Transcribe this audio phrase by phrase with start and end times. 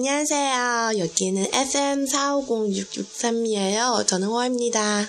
[0.00, 0.98] 안녕하세요.
[0.98, 4.06] 여기는 FM 450663이에요.
[4.06, 5.06] 저는 호입니다.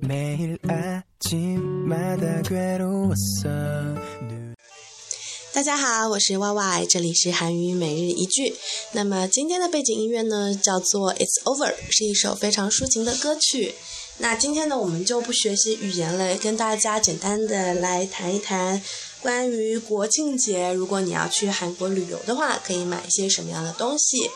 [0.00, 3.48] 매일 아침마다 괴로웠어.
[5.52, 8.54] 大家好，我是 Y Y，这里是韩语每日一句。
[8.92, 13.74] 那么今天的背景音乐呢，叫做《It's Over》，是一首非常抒情的歌曲。
[14.17, 18.81] 那今天呢，我们就不学习语言了，跟大家简单的来谈一谈
[19.19, 24.29] 关于国庆节，如果你要去韩国旅游的话，可以买一些什么样的东西。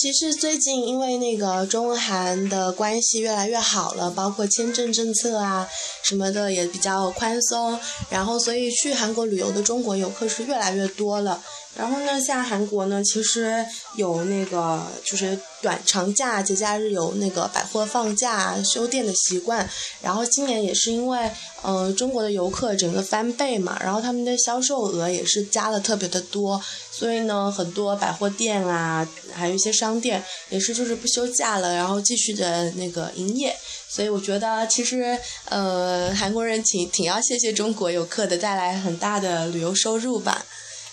[0.00, 5.68] 其实最近，因为那个中韩的关系越来越好了，包括签证政策啊
[6.04, 7.76] 什么的也比较宽松，
[8.08, 11.42] 然后所以去韩国旅游的中国游客是越来越多了。
[11.78, 19.70] 然后呢，像韩国呢，其实有那个就是短长假、节假日有那个百货放假、休店的习惯。
[20.02, 21.30] 然后今年也是因为，
[21.62, 33.56] 呃，中国的游客整个翻倍嘛，然后他们的销售额也是加了特别的多，所以呢，很多百货店啊，还有一些商店也是就是不休假了，然后继续的那个营业。
[33.88, 40.44] 所以我觉得其实，呃，韩国人挺挺要谢谢中国游客的，带来很大的旅游收入吧。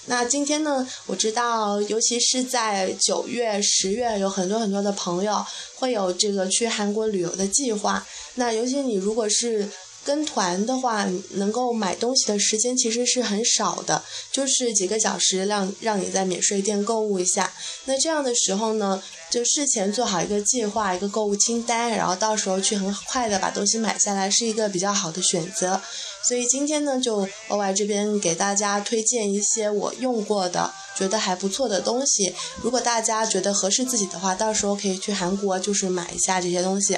[0.07, 8.05] 那今天呢，我知道，尤其是在九月、十月，有很多很多的朋友会有这个去韩国旅游的计划。
[8.35, 9.69] 那尤其你如果是。
[10.05, 17.51] 跟团的话，能够买东西的时间其实是很少的，就是几个小时让让你在免税店购物一下。
[17.85, 25.81] 那这样的时候呢，就事前做好一个计划，一个购物清单，然后到时候去很快的把东西买下来，是一个比较好的选择。
[26.23, 32.33] 所以今天呢，就 O Y 这边给大家推荐一些我用过的、觉得还不错的东西。
[32.61, 36.97] 如果大家觉得合适自己的话，到时候可以去韩国就是买一下这些东西。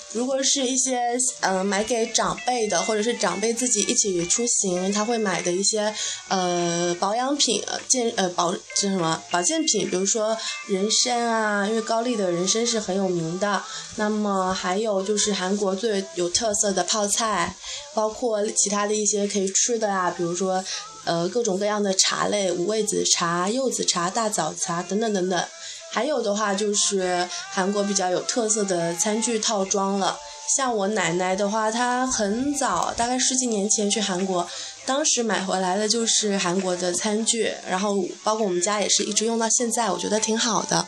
[0.13, 5.93] 如果是一些嗯买给长辈的，或者是长辈自己一起出行，他会买的一些
[6.27, 13.63] 呃保养品、健呃保这什么保健品，比如说人参啊，因为高丽的人参是很有名的。
[13.95, 17.55] 那么还有就是韩国最有特色的泡菜，
[17.93, 20.63] 包括其他的一些可以吃的啊，比如说
[21.05, 25.41] 呃各种各样的茶类，五味子茶、柚子茶、大枣茶等等等等。
[25.91, 30.17] 还有的话就是韩国比较有特色的餐具套装了，
[30.55, 34.49] 像我奶奶的话，她很早，大概十几年前去韩国，
[34.85, 40.87] 当时买回来的就是韩国的餐具，然后包括我们家也是一直用到现在，我觉得挺好的。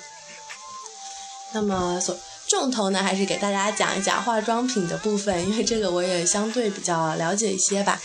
[1.51, 7.99] 那么，所重头呢，还是给大家讲一讲化妆品的部分，因为这个我也相对比较了解一些吧。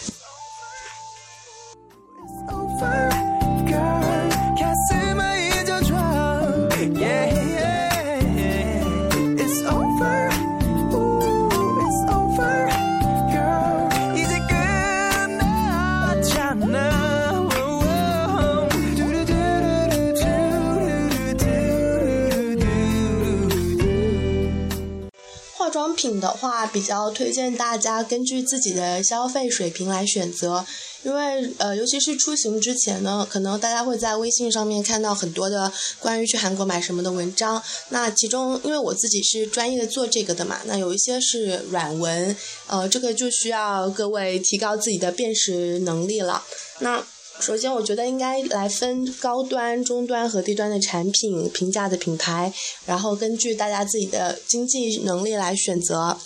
[26.09, 30.65] 品的话，比较推荐大家根据自己的消费水平来选择，
[31.03, 35.71] 因为呃，尤其是出行之前呢，可能大家会在微信上面看到很多的
[36.01, 37.63] 关于去韩国买什么的文章。
[37.91, 42.35] 那其中，因为我自己是专业的做这个的嘛，那有一些是软文，
[42.67, 46.43] 呃，这个就需要各位提高自己的辨识能力了。
[46.79, 47.05] 那
[47.41, 52.53] 首先，我觉得应该来分高端、中端和低端的产品，平价的品牌，
[52.85, 56.19] 然后根据大家自己的经济能力来选择。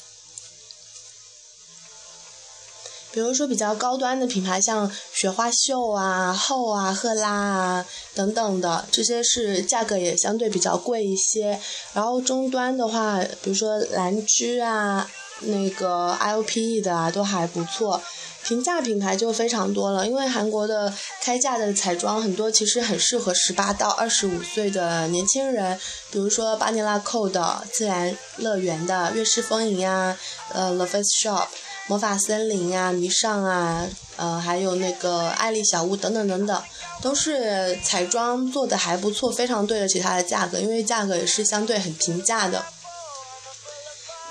[3.12, 11.60] 比如说比较高端的品牌，像雪花秀啊、后啊、赫拉啊等等的，这些是价格也相对比较贵一些。
[11.92, 15.06] 然后中端的话，比如说兰芝啊、
[15.40, 18.02] 那个 IOPE 的啊，都还不错。
[18.44, 20.92] 平价品牌就非常多了，因为韩国的
[21.22, 25.78] 开价的彩妆很多，其实很适合十八到二十五岁的年轻人，
[26.10, 30.16] 比如说巴尼拉蔻的、自然乐园的、悦诗风吟啊、
[30.52, 31.46] 呃 The Face Shop、
[31.86, 33.86] 魔法森林呀、迷尚啊，
[34.16, 36.62] 呃还有那个爱丽小屋等等等等，
[37.00, 42.64] 都是彩妆做的还不错，非常对得起它的价格，因为价格也是相对很平价的。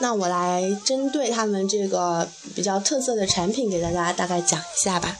[0.02, 5.16] 那我来针对他们这个比较特色的产品，给大家大概讲一下吧。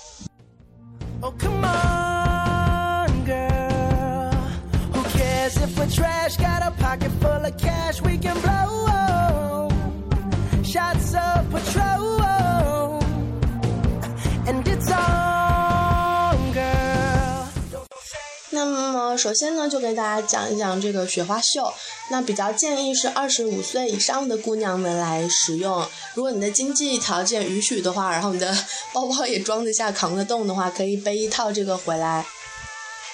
[1.22, 1.32] 那
[19.18, 21.72] 首先呢，就给大家讲一讲这个雪花秀。
[22.10, 25.88] 那比较建议是二十五岁以上的姑娘们来使用。
[26.14, 28.56] 如果你的经济条件允许的话，然后你的
[28.94, 32.26] 包包也装得下、扛得动的话，可以背一套这个回来。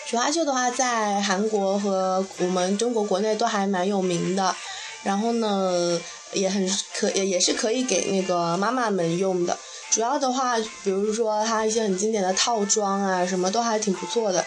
[0.06, 4.56] 雪花秀的话，在韩国和我们中国国内都还蛮有名的。
[5.04, 6.00] 然后呢，
[6.34, 9.58] 也很可也也是可以给那个妈妈们用的。
[9.90, 14.44] 主要的话，比如说它一些很经典的套装啊，什么都还挺不错的。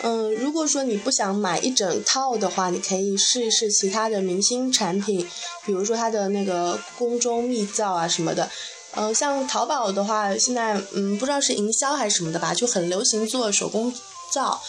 [0.00, 5.28] 嗯，如果说你不想买一整套的话，你可以试一试其他的明星产品，
[5.64, 8.50] 比如说它的那个宫中秘皂啊什么的。
[8.94, 13.92] 呃，像淘宝的话，现在嗯不知道是营销还是什么的吧，就很流行做手工
[14.32, 14.60] 皂。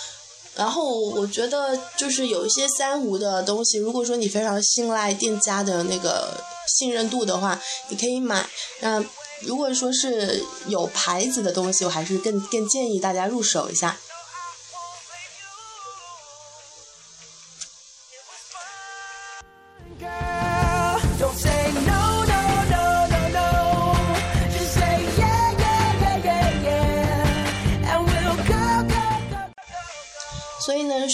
[0.55, 6.37] 然后我觉得就是有一些三无的东西，如果说你非常信赖店家的那个
[6.67, 7.59] 信任度的话，
[7.89, 8.47] 你可以买。
[8.81, 9.03] 那
[9.41, 13.97] 如果说是有牌子的东西，我还是更更建议大家入手一下。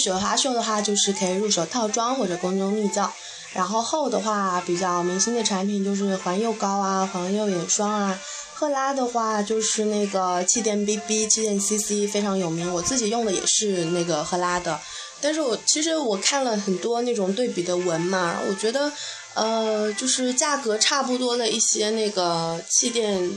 [0.00, 3.12] 雪花秀的话就是可以入手套装或者宫中秘皂，
[3.52, 8.18] 然后后的话比较明星的产品就是环釉膏啊、环釉眼霜啊。
[8.54, 14.78] 赫拉的话就是那个气垫 BB、气垫 CC 非常有名，我自己用的也是那个赫拉的。
[15.22, 18.92] 但是我其实我看了很多那种对比的文嘛，我觉得
[19.34, 23.30] 呃就是价格差不多的一些那个气垫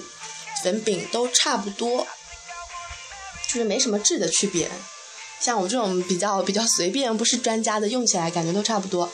[0.64, 2.06] 粉饼都差不多，
[3.48, 4.70] 就是没什么质的区别。
[5.44, 9.12] 像我这种比较比较随便，不是专家的，用起来感觉都差不多。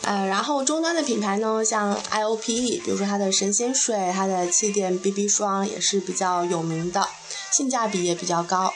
[0.00, 7.06] 呃，然后终端的品牌呢，像 IOPE，比如说它的神仙水、它的气垫 BB 霜也是比较有名的，
[7.52, 8.72] 性价比也比较高。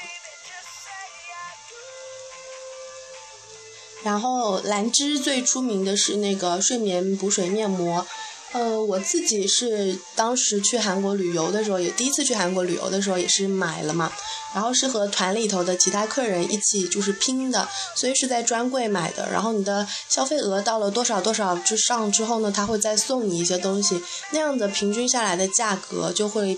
[4.03, 8.07] 然后兰芝最出名的是那个睡眠补水面膜。
[8.55, 14.12] 呃，我自己是当时去韩国旅游的时候，也第一次去韩国旅游的时候也是买了嘛，
[14.55, 19.29] 然后是和团里头的其他客人一起就是拼的，所以是在专柜买的。
[19.29, 26.57] 然后你的消费额到了多少多少之上之后呢，他会再送你一些东西，那样的平均下来的价格就会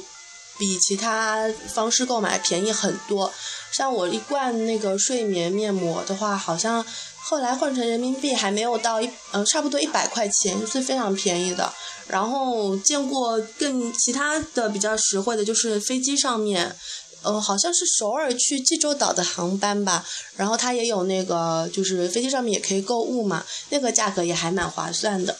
[0.58, 3.32] 比其他方式购买便宜很多。
[3.72, 6.84] 像我一罐那个睡眠面膜的话，好像。
[7.28, 11.72] 后来换成人民币还没有到一，呃，差不多一百块钱，是非常便宜的。
[12.06, 16.76] 然后见过更其他的比较实惠的，就是飞机上面，
[17.22, 20.06] 呃，好像是首尔去济州岛的航班吧。
[20.36, 25.36] 然后它也有那个，就是飞机上面也可以购物嘛，那个价格也还蛮划算的。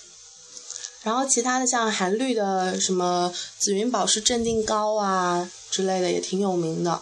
[1.05, 7.01] 然后其他的像韩绿的什么紫云保湿镇定膏啊之类的，也挺有名的。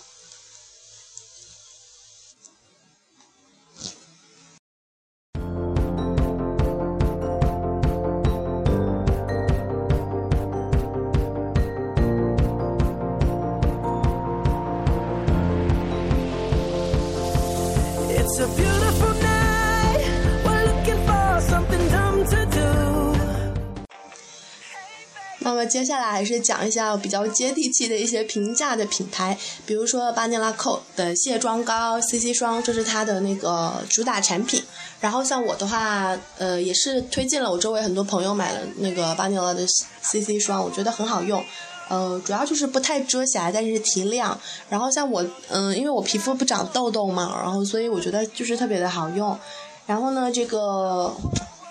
[25.66, 34.62] 接下来还是讲一下比较接地气的一些平价的品牌，比如说巴尼拉蔻的卸妆膏、CC 霜，这是它的那个主打产品。
[35.00, 39.66] 然后像我的话，呃，也是推荐了我周围很多朋友买了那个芭妮拉的
[40.02, 41.44] CC 霜，我觉得很好用。
[41.88, 44.40] 呃，主要就是不太遮瑕，但是提亮。
[44.71, 49.38] 然后像我，嗯，因为我皮肤不长痘痘嘛，然后所以我觉得就是特别的好用。
[49.85, 51.14] 然后呢，这个，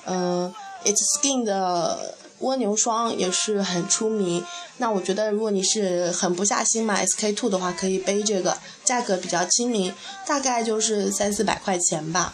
[0.05, 0.53] 嗯
[0.85, 4.45] ，It's Skin 的蜗牛霜也是很出名。
[4.77, 9.93] 那我觉得如果你是狠不下心买 SK two 的话，可以背这个，价格比较亲民，
[10.27, 12.33] 大概就是三四百块钱吧。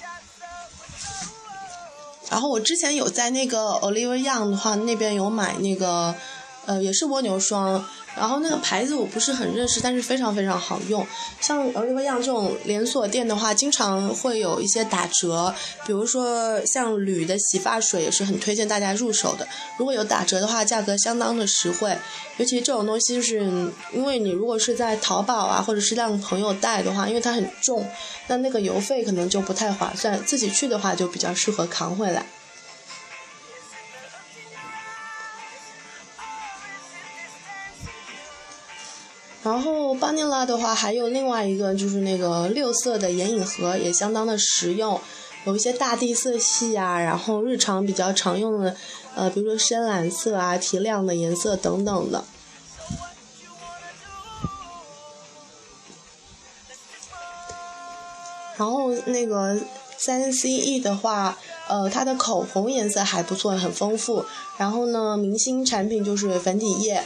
[2.29, 6.13] 然后我之前有在那个 Oliver Young 的话那边有买那个。
[6.65, 7.83] 呃，也是蜗牛霜，
[8.19, 11.07] 然后那个牌子我不是很认识，但是非常非常好用。
[11.39, 19.47] 像 Oliver Young 这种连锁店的话，经常会有一些打折，比如说像铝的洗发水也是很推荐大家入手的。
[19.77, 21.97] 如果有打折的话，价格相当的实惠。
[22.37, 23.39] 尤其这种东西，就是
[23.93, 27.85] 因为你如果是在淘宝啊，或者是让朋友带的话，因为它很重，
[28.27, 30.21] 那那个邮费可能就不太划算。
[30.25, 32.25] 自己去的话，就比较适合扛回来。
[39.41, 44.99] 然后巴尼拉的话，还有另外一个就是那个六色的眼影盒，也相当的实用，
[45.45, 48.75] 有一些大地色系啊，然后日常比较常用的，
[49.15, 52.25] 呃，比如说深蓝色啊、提亮的颜色等等的。
[58.57, 59.57] 然后那个
[59.97, 61.37] 三 CE 的话，
[61.69, 64.25] 呃，它的口红颜色还不错，很丰富。
[64.57, 67.01] 然后呢，明星产品就是粉底液。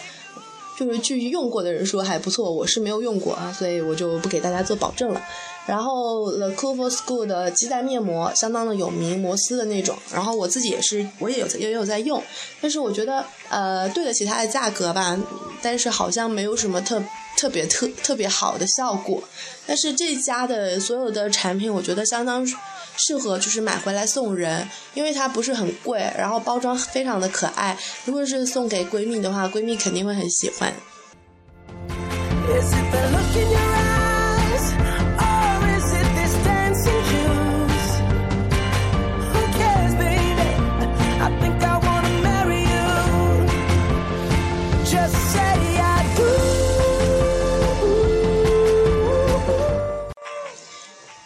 [0.76, 5.22] 就是据用过的人说还不错，我是没有用过啊，所以我就不给大家做保证了。
[5.66, 9.98] 然后 The Cool for School 的鸡蛋面膜相当的有名，摩丝的那种。
[10.14, 12.22] 然后我自己也是，我也有也有在用，
[12.62, 15.18] 但是我觉得呃对得起它的价格吧，
[15.62, 17.02] 但是好像没有什么特
[17.38, 19.24] 特别特特别好的效果。
[19.66, 22.48] 但是这家的所有的产品，我觉得相当。
[22.96, 27.76] 适合就是买回来送人，因为它不是很贵，然后包装非常的可爱。
[28.06, 30.72] 如果是送给闺蜜的话，闺蜜肯定会很喜欢。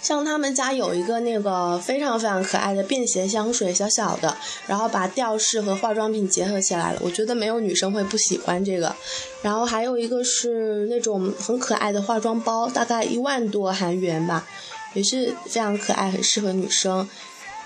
[0.08, 8.96] 像他们家有一个那个非常非常可爱的便携香水，小小的，然后把吊饰和化妆品结合起来了，我觉得没有女生会不喜欢这个。
[9.42, 14.48] 然后还有一个是那种很可爱的化妆包，大概一万多韩元吧，
[14.94, 17.06] 也是非常可爱，很适合女生。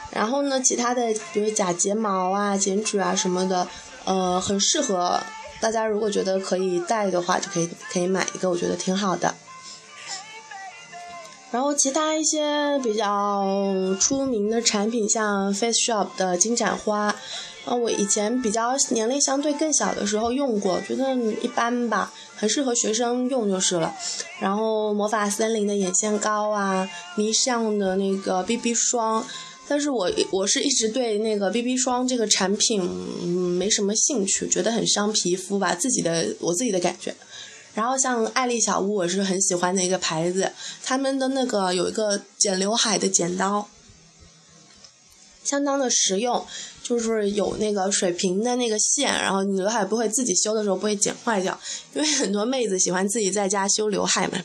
[0.10, 3.68] 然后呢，其他的比如假睫毛啊、剪纸啊什么的，
[4.06, 5.22] 呃，很适合
[5.60, 5.86] 大家。
[5.86, 9.36] 如果觉得可以带的话，就可以可以买一个，我觉得挺好的。
[11.51, 13.46] 然后其他一些比较
[14.00, 17.13] 出名的产品，像 Face Shop 的金盏花，
[17.65, 23.93] 啊，我以前比较年龄相对更小的时候用过，觉得一般吧，很适合学生用就是了。
[24.39, 29.27] 然后魔法森林的眼线膏啊，迷尚的那个 BB 霜，
[29.67, 37.13] 但是我我是一直对那个 BB 霜这个产品嗯没什么兴趣，觉得很伤皮肤吧，自己的我自己的感觉。
[37.74, 40.51] 然后像爱丽小屋，我是很喜欢的一个牌子，
[40.84, 43.70] 他们的那个有一个剪刘海的剪刀，
[45.44, 46.46] 相当的实用，
[46.84, 51.58] 就是有那个水平的那个线，然后你刘海不会自己修的时候不会剪坏掉，
[51.94, 54.38] 因为很多妹子喜欢自己在家修刘海嘛。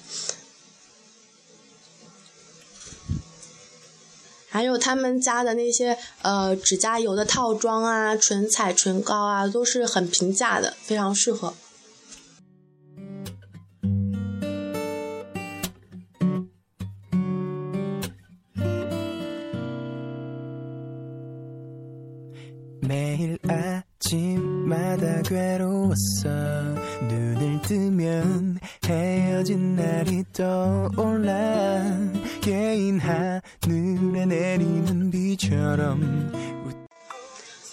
[4.48, 11.52] 还有他们家的那些呃指甲油的套装啊、唇彩、唇膏啊，都是很平价的，非常适合。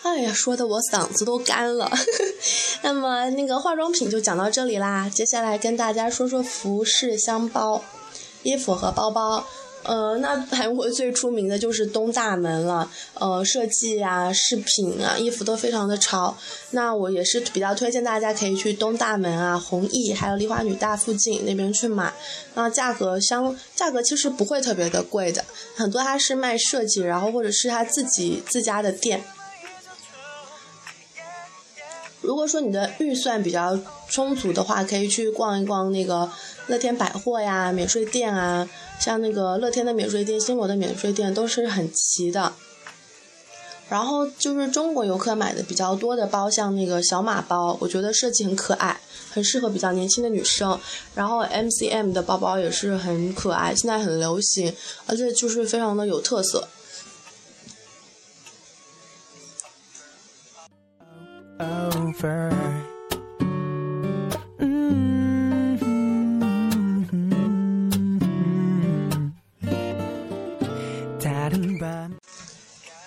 [0.04, 1.92] 哎呀，说的我嗓子都干了。
[2.84, 7.82] 那么那个化妆品就讲到这里啦，接下来跟大家说说服饰、箱包、
[8.44, 9.46] 衣服和包包。
[9.84, 12.90] 呃，那韩国最出名的就是东大门了。
[13.16, 16.36] 呃，设计啊、饰品啊、衣服都非常的潮。
[16.72, 22.14] 那我也是比较推荐大家可以去东大门啊、弘毅还有梨花女大附近那边去买。
[22.56, 25.44] 那价格相价格其实不会特别的贵的，
[25.76, 29.24] 很多他是卖设计，然后或者是他自己自家的店。
[32.24, 33.78] 如果说你的预算比较
[34.10, 36.30] 充足的话，可以去逛一逛那个
[36.68, 38.68] 乐天百货呀、免税店啊，
[39.00, 42.54] 像那个乐天的免税店、新罗的免税店都是很齐的。
[43.90, 49.00] 然后就是中国游客买的比较多的包，像那个小马包，我觉得设计很可爱，
[49.30, 50.80] 很适合比较年轻的女生。
[51.14, 54.74] 然后 MCM 的包包也是很可爱，现在很流行，
[55.06, 56.68] 而且就是非常的有特色。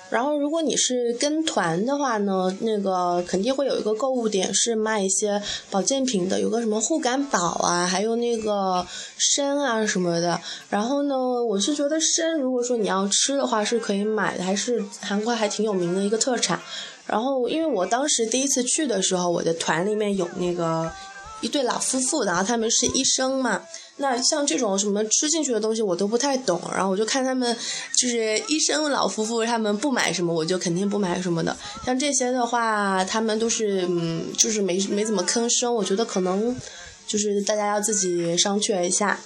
[0.09, 8.87] 然后，如果你是跟团的话呢，那个肯定会有一个购物点是卖一些保健品的，有个什么护肝宝啊，还有那个
[9.19, 10.41] 参啊什么的。
[10.71, 16.61] 然后呢，我是觉得参，如果说你要吃的话是可以买的，还是韩国还挺有名的一个特产。
[17.07, 20.91] 然后，因为我当时第一次去的时候，我的团里面有那个
[21.41, 23.63] 一对老夫妇，然后他们是医生嘛。
[23.99, 27.57] 那像这种什么吃进去的东西我都不太懂，然后我就看他们
[27.97, 31.57] 就是医生老夫妇他们不买什么，我就肯定不买什么的。
[31.85, 36.55] 像这些的话，他们都是嗯，就是没没怎么吭声，我觉得可能
[37.07, 39.19] 就是大家要自己商榷一下。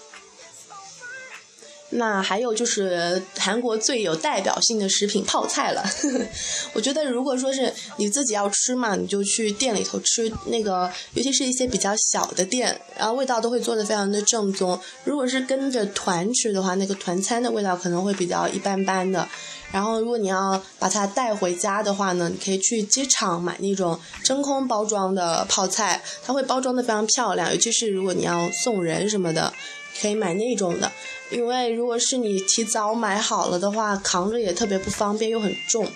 [1.93, 5.85] 那还有就是韩国最有代表性的食品泡菜了，
[6.73, 14.79] 我觉得如果说是你自己要吃嘛，你就去店里头吃那个，尤其是一些比较小的店，然后味道都会做的非常的正宗。
[15.03, 19.29] 如果是跟着团吃的话，那个团餐的味道可能会比较一般般的。
[19.73, 29.53] 然后如果你要把它带回家的话呢，你可以去机场买那种真空包装的泡菜，它会包装的非常漂亮，尤其是如果你要送人什么的，
[30.01, 30.91] 可以买那种的。
[31.31, 35.87] 因为如果是你提早买好了的话，扛着也特别不方便，又很重。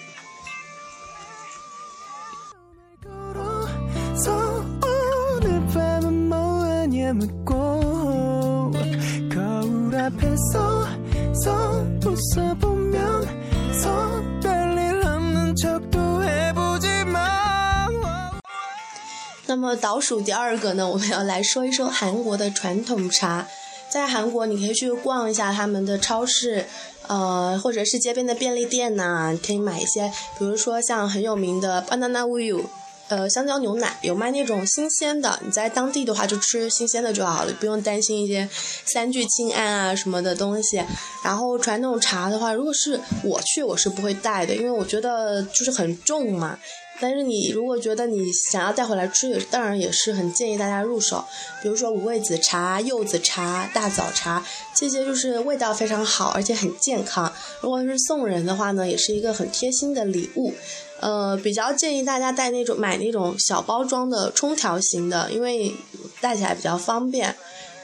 [19.47, 23.47] 那么倒数第二个呢，我们要来说一说韩国的传统茶。
[23.95, 26.67] 在韩国，你可以去逛一下他们的超市，
[27.07, 32.65] 呃，或者是街边的便利店呐，可以买一些，比如说像很有名的 banana uyu，
[33.07, 35.39] 呃，香蕉牛奶，有卖那种新鲜的。
[35.45, 38.49] 你在当地的话，就吃新鲜的就好了，不用担心一些
[38.85, 40.83] 三聚氰胺啊什么的东西。
[41.23, 46.59] 然后传统茶的话，如果是我去，我是不会带的，因为我觉得就是很重嘛。
[47.01, 51.25] 但是你如果觉得你想要带回来吃，当然也是很建议大家入手，
[51.63, 57.33] 比如说五味子茶、柚子茶、大枣茶，这些就是味道非常好，而且很健康。
[57.61, 60.55] 如果是送人的话呢，也是一个很贴心的礼物。
[61.01, 65.75] 呃，比较建议大家带那种买那种小包装的冲条型的，因为
[66.21, 67.35] 带起来比较方便。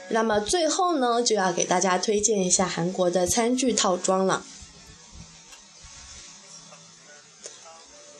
[0.09, 4.43] 那么最后呢，就要给大家推荐一下韩国的餐具套装了。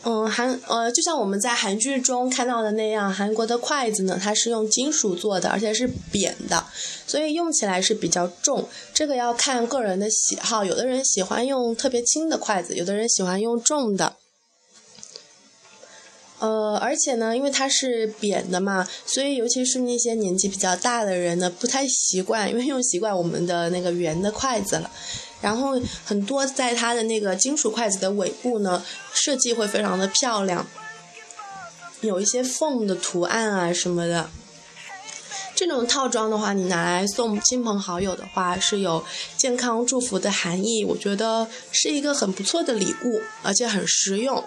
[0.04, 6.66] 嗯，韩呃，就像我们在韩剧中看到的那样，韩国的筷子呢，它是用金属做的，而且是扁的，
[7.06, 8.68] 所以用起来是比较重。
[8.94, 14.16] 这个要看个人的喜好，有的人喜欢用特别轻的筷子，有的人喜欢用重的。
[16.42, 24.90] 呃，而且呢，因为它是扁的嘛，所以尤其是那些年纪比较大的人呢，不太习惯，因为用习惯我们的那个圆的筷子了。
[25.40, 30.66] 然后很多在它的那个金属筷子的尾部呢，设计会非常的漂亮，
[32.02, 34.28] 有一些凤的图案啊什么的。
[35.54, 39.04] 这种套装的话，你拿来送亲朋好友的话，是有
[39.38, 44.44] 健康祝福的含义，我觉得是一个很不错的礼物，而且很实用。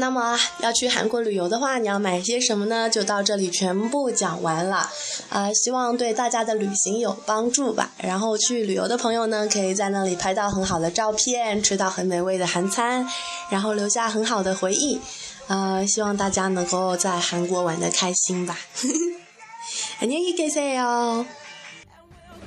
[0.00, 2.90] 那么要去韩国旅游的话，你要买些什么呢？
[2.90, 4.90] 就到这里全部讲完了，
[5.30, 7.92] 啊，希望对大家的旅行有帮助吧。
[7.98, 13.08] 然后去旅游的朋友呢，可以在那里拍到很好的照片，吃到很美味的韩餐，
[13.48, 15.00] 然后留下很好的回忆。
[15.48, 18.58] 呃，希望大家能够在韩国玩的开心吧。
[20.00, 21.24] 안녕히계세 요。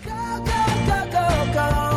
[0.06, 0.42] it was
[0.88, 1.90] fun, girl.